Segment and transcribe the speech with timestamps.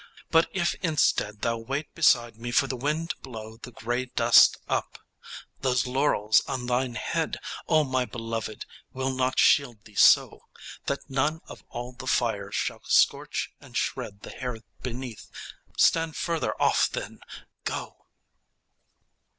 [0.31, 4.57] But if instead Thou wait beside me for the wind to blow The grey dust
[4.67, 4.97] up,...
[5.59, 7.37] those laurels on thine head,
[7.69, 10.47] O my Belovëd, will not shield thee so,
[10.87, 15.29] That none of all the fires shall scorch and shred The hair beneath.
[15.77, 17.19] Stand further off then!
[17.63, 18.07] go!